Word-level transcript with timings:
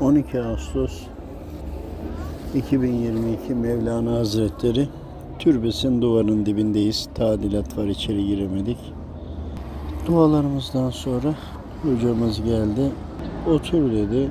12 0.00 0.42
Ağustos 0.42 1.00
2022 2.54 3.54
Mevlana 3.54 4.12
Hazretleri 4.12 4.88
türbesin 5.38 6.02
duvarın 6.02 6.46
dibindeyiz. 6.46 7.08
Tadilat 7.14 7.78
var 7.78 7.84
içeri 7.84 8.26
giremedik. 8.26 8.78
Dualarımızdan 10.06 10.90
sonra 10.90 11.34
hocamız 11.82 12.42
geldi. 12.42 12.90
Otur 13.50 13.92
dedi. 13.92 14.30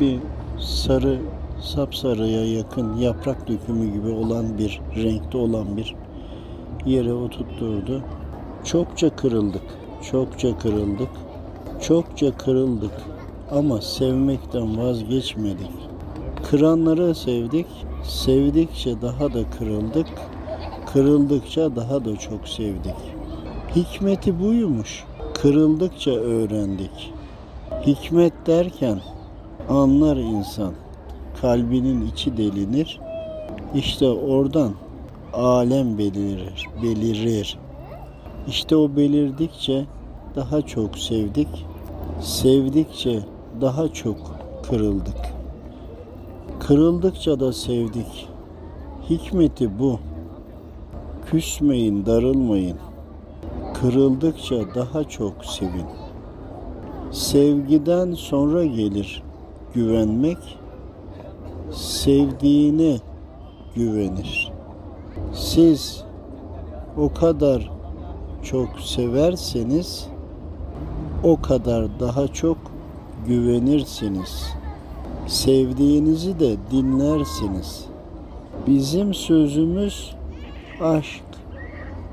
Bir 0.00 0.18
sarı 0.60 1.18
sapsarıya 1.60 2.44
yakın 2.44 2.96
yaprak 2.96 3.48
dökümü 3.48 3.92
gibi 3.92 4.08
olan 4.08 4.58
bir 4.58 4.80
renkte 4.96 5.38
olan 5.38 5.76
bir 5.76 5.94
yere 6.86 7.12
oturtturdu. 7.12 8.02
Çokça 8.64 9.16
kırıldık. 9.16 9.62
Çokça 10.10 10.58
kırıldık. 10.58 11.10
Çokça 11.80 12.36
kırıldık 12.36 13.13
ama 13.50 13.80
sevmekten 13.80 14.78
vazgeçmedik. 14.78 15.70
Kıranları 16.50 17.14
sevdik, 17.14 17.66
sevdikçe 18.04 19.02
daha 19.02 19.34
da 19.34 19.50
kırıldık, 19.58 20.06
kırıldıkça 20.92 21.76
daha 21.76 22.04
da 22.04 22.16
çok 22.16 22.48
sevdik. 22.48 22.94
Hikmeti 23.76 24.40
buymuş, 24.40 25.04
kırıldıkça 25.34 26.10
öğrendik. 26.10 27.12
Hikmet 27.86 28.32
derken 28.46 29.00
anlar 29.68 30.16
insan, 30.16 30.72
kalbinin 31.40 32.06
içi 32.06 32.36
delinir, 32.36 33.00
işte 33.74 34.08
oradan 34.08 34.72
alem 35.32 35.98
belirir, 35.98 36.68
belirir. 36.82 37.58
İşte 38.48 38.76
o 38.76 38.96
belirdikçe 38.96 39.84
daha 40.36 40.62
çok 40.62 40.98
sevdik, 40.98 41.48
sevdikçe 42.20 43.20
daha 43.60 43.92
çok 43.92 44.16
kırıldık. 44.70 45.16
Kırıldıkça 46.60 47.40
da 47.40 47.52
sevdik. 47.52 48.28
Hikmeti 49.10 49.78
bu. 49.78 49.98
Küsmeyin, 51.26 52.06
darılmayın. 52.06 52.76
Kırıldıkça 53.74 54.56
daha 54.74 55.04
çok 55.04 55.44
sevin. 55.44 55.86
Sevgiden 57.10 58.14
sonra 58.14 58.64
gelir 58.64 59.22
güvenmek. 59.74 60.38
Sevdiğine 61.72 62.96
güvenir. 63.74 64.52
Siz 65.32 66.04
o 66.98 67.14
kadar 67.14 67.70
çok 68.42 68.80
severseniz 68.80 70.08
o 71.24 71.42
kadar 71.42 72.00
daha 72.00 72.28
çok 72.28 72.73
güvenirsiniz. 73.26 74.54
Sevdiğinizi 75.26 76.40
de 76.40 76.56
dinlersiniz. 76.70 77.84
Bizim 78.66 79.14
sözümüz 79.14 80.14
aşk, 80.80 81.22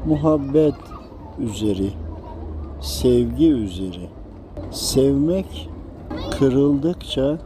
muhabbet 0.05 0.75
üzeri, 1.39 1.89
sevgi 2.81 3.51
üzeri. 3.51 4.09
Sevmek 4.71 5.69
kırıldıkça 6.39 7.37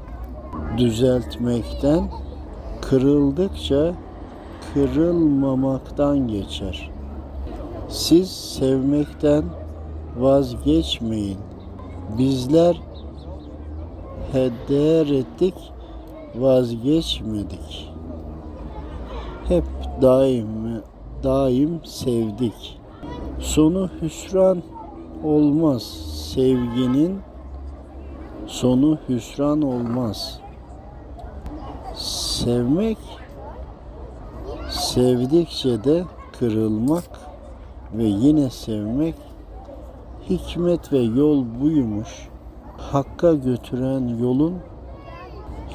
düzeltmekten, 0.77 2.09
kırıldıkça 2.81 3.93
kırılmamaktan 4.73 6.27
geçer. 6.27 6.91
Siz 7.89 8.31
sevmekten 8.31 9.43
vazgeçmeyin. 10.17 11.37
Bizler 12.17 12.81
heder 14.35 15.07
ettik, 15.07 15.53
vazgeçmedik. 16.35 17.93
Hep 19.47 19.63
daim 20.01 20.81
daim 21.23 21.79
sevdik. 21.83 22.79
Sonu 23.39 23.89
hüsran 24.01 24.63
olmaz. 25.23 25.83
Sevginin 26.33 27.19
sonu 28.47 28.97
hüsran 29.09 29.61
olmaz. 29.61 30.39
Sevmek 31.95 32.97
sevdikçe 34.69 35.83
de 35.83 36.03
kırılmak 36.39 37.09
ve 37.93 38.03
yine 38.03 38.49
sevmek 38.49 39.15
hikmet 40.29 40.93
ve 40.93 40.99
yol 40.99 41.45
buymuş. 41.61 42.34
Hakka 42.95 43.33
götüren 43.33 44.07
yolun 44.21 44.55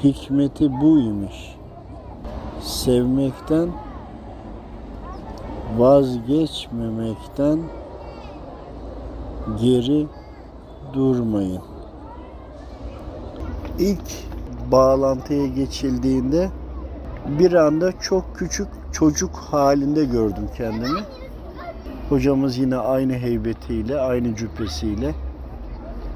hikmeti 0.03 0.81
buymuş. 0.81 1.35
Sevmekten 2.61 3.69
vazgeçmemekten 5.77 7.59
geri 9.61 10.07
durmayın. 10.93 11.61
İlk 13.79 14.11
bağlantıya 14.71 15.47
geçildiğinde 15.47 16.49
bir 17.39 17.53
anda 17.53 17.99
çok 17.99 18.35
küçük 18.35 18.67
çocuk 18.91 19.35
halinde 19.35 20.05
gördüm 20.05 20.49
kendimi. 20.57 20.99
Hocamız 22.09 22.57
yine 22.57 22.77
aynı 22.77 23.13
heybetiyle, 23.13 23.99
aynı 23.99 24.35
cübbesiyle 24.35 25.15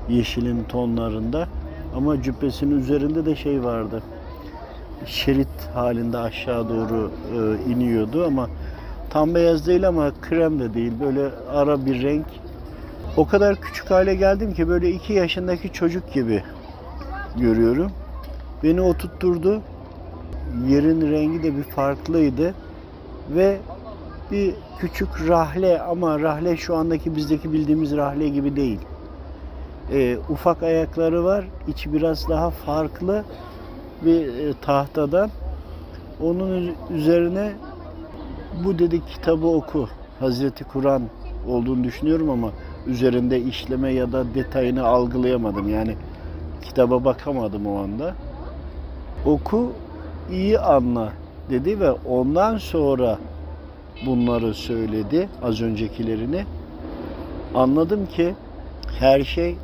yeşilin 0.10 0.64
tonlarında 0.64 1.48
ama 1.96 2.22
cübbesinin 2.22 2.80
üzerinde 2.80 3.26
de 3.26 3.36
şey 3.36 3.64
vardı. 3.64 4.04
Şerit 5.06 5.48
halinde 5.74 6.18
aşağı 6.18 6.70
doğru 6.70 7.12
e, 7.34 7.72
iniyordu 7.72 8.26
ama 8.26 8.50
tam 9.10 9.36
beyaz 9.36 9.68
değil 9.68 9.88
ama 9.88 10.12
krem 10.22 10.60
de 10.60 10.74
değil. 10.74 10.92
Böyle 11.00 11.30
ara 11.54 11.86
bir 11.86 12.04
renk. 12.04 12.26
O 13.18 13.28
kadar 13.28 13.56
küçük 13.56 13.92
hale 13.92 14.16
geldim 14.16 14.54
ki 14.54 14.68
böyle 14.68 14.92
iki 14.92 15.14
yaşındaki 15.14 15.74
çocuk 15.74 16.14
gibi 16.14 16.44
görüyorum. 17.38 17.92
Beni 18.64 18.82
oturtturdu. 18.82 19.62
Yerin 20.68 21.12
rengi 21.12 21.44
de 21.44 21.58
bir 21.58 21.64
farklıydı. 21.64 22.54
Ve 23.36 23.58
bir 24.32 24.54
küçük 24.80 25.28
rahle 25.28 25.82
ama 25.82 26.20
rahle 26.20 26.58
şu 26.58 26.76
andaki 26.76 27.16
bizdeki 27.16 27.54
bildiğimiz 27.54 27.98
rahle 27.98 28.30
gibi 28.30 28.56
değil. 28.56 28.80
E, 29.92 30.18
ufak 30.30 30.64
ayakları 30.64 31.24
var. 31.24 31.46
İçi 31.68 31.94
biraz 31.94 32.30
daha 32.30 32.50
farklı 32.50 33.24
bir 34.02 34.28
e, 34.28 34.54
tahtadan. 34.62 35.30
Onun 36.22 36.72
üzerine 36.90 37.52
bu 38.66 38.80
dedi 38.80 39.06
kitabı 39.06 39.48
oku. 39.48 39.90
Hazreti 40.20 40.64
Kur'an 40.64 41.02
olduğunu 41.48 41.84
düşünüyorum 41.84 42.30
ama 42.30 42.50
üzerinde 42.88 43.42
işleme 43.42 43.94
ya 43.94 44.12
da 44.12 44.36
detayını 44.36 44.86
algılayamadım. 44.88 45.70
Yani 45.70 45.96
kitaba 46.64 47.06
bakamadım 47.06 47.68
o 47.68 47.80
anda. 47.80 48.16
Oku, 49.26 49.72
iyi 50.32 50.60
anla 50.60 51.12
dedi 51.50 51.80
ve 51.80 51.92
ondan 51.92 52.58
sonra 52.58 53.18
bunları 54.06 54.54
söyledi 54.54 55.30
az 55.44 55.62
öncekilerini. 55.62 56.46
Anladım 57.56 58.06
ki 58.06 58.36
her 59.00 59.24
şey 59.24 59.56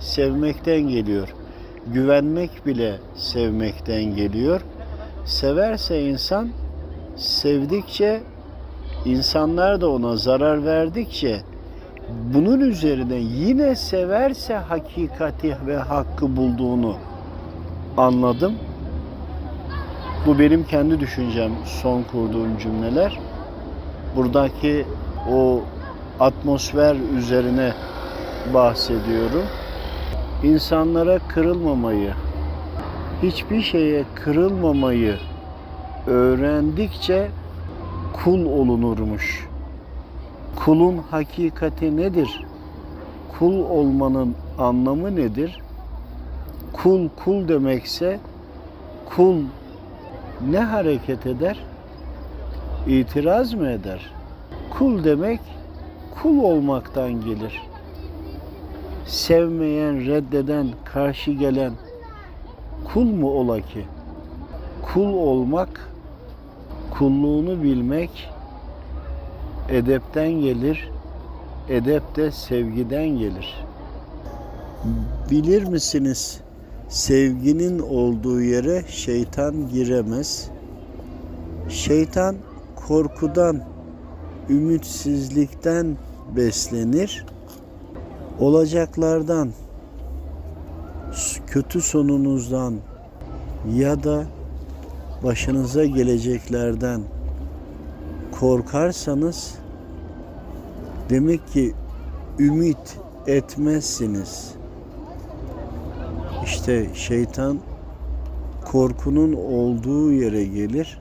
sevmekten 0.00 0.80
geliyor. 0.80 1.28
Güvenmek 1.86 2.66
bile 2.66 2.98
sevmekten 3.14 4.04
geliyor. 4.16 4.60
Severse 5.24 6.02
insan 6.02 6.48
sevdikçe 7.16 8.20
insanlar 9.04 9.80
da 9.80 9.90
ona 9.90 10.16
zarar 10.16 10.64
verdikçe 10.64 11.40
bunun 12.34 12.60
üzerine 12.60 13.16
yine 13.16 13.76
severse 13.76 14.54
hakikati 14.54 15.56
ve 15.66 15.76
hakkı 15.76 16.36
bulduğunu 16.36 16.96
anladım. 17.96 18.54
Bu 20.26 20.38
benim 20.38 20.64
kendi 20.64 21.00
düşüncem, 21.00 21.52
son 21.82 22.02
kurduğum 22.02 22.58
cümleler. 22.58 23.18
Buradaki 24.16 24.86
o 25.32 25.60
atmosfer 26.20 26.96
üzerine 27.18 27.72
bahsediyorum. 28.54 29.42
İnsanlara 30.42 31.18
kırılmamayı, 31.28 32.12
hiçbir 33.22 33.62
şeye 33.62 34.04
kırılmamayı 34.14 35.16
öğrendikçe 36.06 37.30
kul 38.12 38.44
olunurmuş. 38.44 39.48
Kulun 40.56 40.96
hakikati 41.10 41.96
nedir? 41.96 42.44
Kul 43.38 43.54
olmanın 43.54 44.34
anlamı 44.58 45.16
nedir? 45.16 45.60
Kul 46.72 47.08
kul 47.24 47.48
demekse 47.48 48.20
kul 49.16 49.36
ne 50.50 50.60
hareket 50.60 51.26
eder? 51.26 51.60
İtiraz 52.86 53.54
mı 53.54 53.70
eder? 53.70 54.10
Kul 54.70 55.04
demek 55.04 55.40
kul 56.22 56.42
olmaktan 56.42 57.20
gelir. 57.24 57.69
Sevmeyen, 59.10 60.06
reddeden, 60.06 60.68
karşı 60.84 61.30
gelen 61.30 61.72
kul 62.84 63.04
mu 63.04 63.30
ola 63.30 63.60
ki? 63.60 63.84
Kul 64.82 65.12
olmak, 65.12 65.90
kulluğunu 66.90 67.62
bilmek 67.62 68.30
edepten 69.68 70.32
gelir. 70.32 70.90
Edep 71.68 72.16
de 72.16 72.30
sevgiden 72.30 73.08
gelir. 73.08 73.64
Bilir 75.30 75.64
misiniz? 75.64 76.40
Sevginin 76.88 77.78
olduğu 77.78 78.42
yere 78.42 78.84
şeytan 78.88 79.68
giremez. 79.68 80.50
Şeytan 81.68 82.36
korkudan, 82.76 83.60
ümitsizlikten 84.48 85.96
beslenir. 86.36 87.24
Olacaklardan, 88.40 89.50
kötü 91.46 91.80
sonunuzdan 91.80 92.74
ya 93.74 94.04
da 94.04 94.24
başınıza 95.24 95.84
geleceklerden 95.84 97.00
korkarsanız 98.40 99.54
demek 101.10 101.48
ki 101.48 101.74
ümit 102.38 102.98
etmezsiniz. 103.26 104.54
İşte 106.44 106.86
şeytan 106.94 107.58
korkunun 108.64 109.32
olduğu 109.32 110.12
yere 110.12 110.44
gelir. 110.44 111.00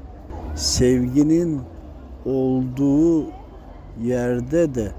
Sevginin 0.55 1.61
olduğu 2.25 3.25
yerde 4.03 4.75
de 4.75 4.91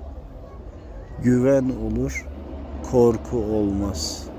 güven 1.23 1.65
olur, 1.65 2.27
korku 2.91 3.37
olmaz. 3.37 4.30